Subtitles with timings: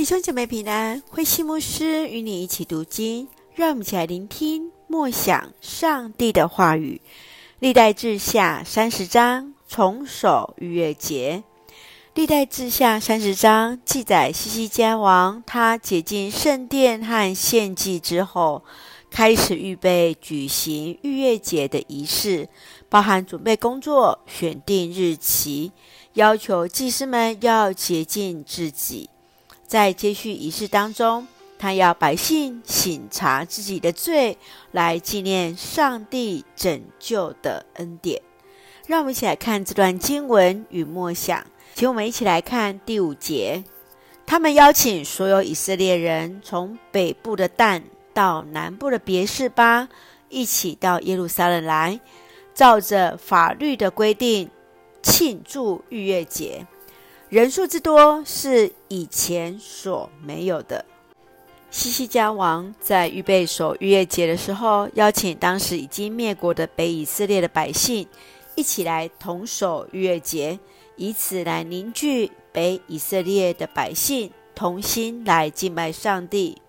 [0.00, 7.02] 弟兄姐妹平安，慧西牧师与你一起读经，让我们一起来聆听默想上帝的话语。
[7.58, 11.42] 历代志下三十章，重守逾越节。
[12.14, 18.64] 历代志下三十章记载西西家王，他洁净圣殿和献祭之后，
[19.10, 22.48] 开始预备举行逾越节的仪式，
[22.88, 25.72] 包含准备工作、选定日期，
[26.14, 29.10] 要求祭司们要洁净自己。
[29.70, 34.36] 在接续仪式当中，他要百姓省察自己的罪，
[34.72, 38.20] 来纪念上帝拯救的恩典。
[38.88, 41.46] 让我们一起来看这段经文与默想。
[41.76, 43.62] 请我们一起来看第五节。
[44.26, 47.80] 他们邀请所有以色列人，从北部的但
[48.12, 49.88] 到南部的别是巴，
[50.28, 52.00] 一起到耶路撒冷来，
[52.52, 54.50] 照着法律的规定
[55.00, 56.66] 庆祝逾越节。
[57.30, 60.84] 人数之多是以前所没有的。
[61.70, 68.04] 西西家王在预备守逾越节的时候，邀请当时已经灭国的北以色列的百姓
[68.56, 70.58] 一起来同守逾越节，
[70.96, 76.60] 以此来凝聚北以色列的百姓同心来敬拜上帝。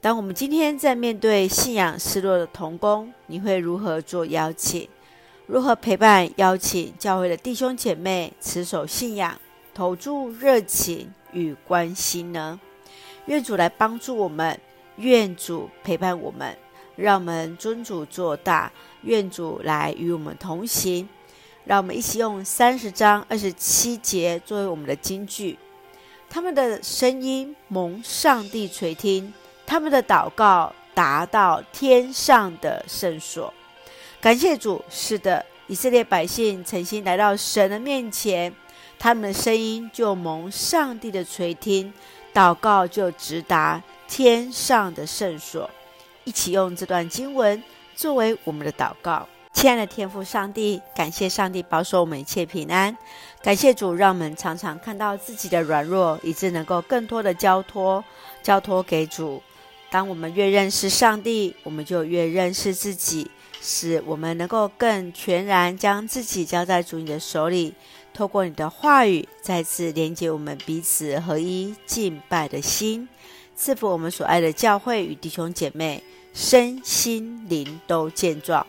[0.00, 4.88] 当我们今天在面对信仰失落的同工，你会如何做邀请？
[5.46, 9.38] 如何陪伴邀请教会的弟兄姐妹持守信仰？
[9.76, 12.58] 投注热情与关心呢？
[13.26, 14.58] 愿主来帮助我们，
[14.96, 16.56] 愿主陪伴我们，
[16.96, 18.72] 让我们尊主做大。
[19.02, 21.06] 愿主来与我们同行，
[21.66, 25.58] 让我们一起用三十章二十七节作为我们的金句。
[26.30, 29.30] 他们的声音蒙上帝垂听，
[29.66, 33.52] 他们的祷告达到天上的圣所。
[34.22, 38.50] 感谢主，是的，以色列百姓诚心来到神的面前。
[38.98, 41.92] 他们的声音就蒙上帝的垂听，
[42.34, 45.70] 祷告就直达天上的圣所。
[46.24, 47.62] 一起用这段经文
[47.94, 49.28] 作为我们的祷告。
[49.52, 52.94] 亲爱的天父上帝，感谢上帝保守我们一切平安，
[53.42, 58.04] 感谢主让我们常常看到自己的软弱，以致能够更多的交托，
[58.42, 59.42] 交托给主。
[59.88, 63.30] 当我们越认识上帝，我们就越认识自己，
[63.62, 67.72] 使我们能够更全然将自己交在主你的手里。
[68.16, 73.06] 透过你的话语，再次连接我们彼此合一敬拜的心，
[73.54, 78.66] 赐福我们所爱的教会与弟兄姐妹身心灵都健壮，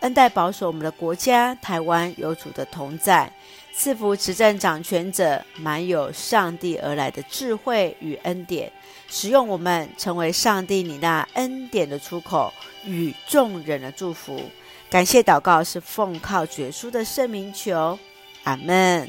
[0.00, 3.32] 恩待保守我们的国家台湾有主的同在，
[3.74, 8.70] 赐福执政掌权者满有上帝而来的智慧与恩典，
[9.08, 12.52] 使用我们成为上帝你那恩典的出口
[12.84, 14.42] 与众人的祝福。
[14.90, 17.98] 感谢祷告是奉靠主耶稣的圣名求。
[18.44, 19.08] 阿门，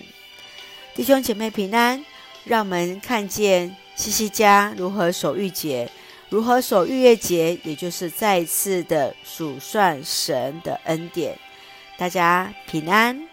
[0.96, 2.04] 弟兄姐妹平安。
[2.44, 5.88] 让我们看见西西家如何守逾节，
[6.30, 11.38] 如何守逾越节，也就是再次的数算神的恩典。
[12.00, 13.28] 大家平安。